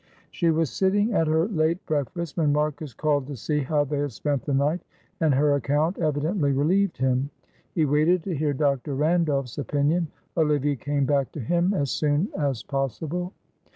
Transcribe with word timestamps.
She 0.31 0.49
was 0.49 0.71
sitting 0.71 1.13
at 1.13 1.27
her 1.27 1.47
late 1.49 1.85
breakfast, 1.85 2.35
when 2.35 2.51
Marcus 2.51 2.91
called 2.91 3.27
to 3.27 3.35
see 3.35 3.59
how 3.59 3.83
they 3.83 3.99
had 3.99 4.11
spent 4.11 4.41
the 4.45 4.53
night. 4.55 4.81
And 5.19 5.35
her 5.35 5.53
account 5.53 5.99
evidently 5.99 6.51
relieved 6.53 6.97
him. 6.97 7.29
He 7.75 7.85
waited 7.85 8.23
to 8.23 8.35
hear 8.35 8.51
Dr. 8.55 8.95
Randolph's 8.95 9.59
opinion. 9.59 10.07
Olivia 10.35 10.75
came 10.75 11.05
back 11.05 11.31
to 11.33 11.39
him 11.39 11.75
as 11.75 11.91
soon 11.91 12.29
as 12.35 12.63
possible. 12.63 13.31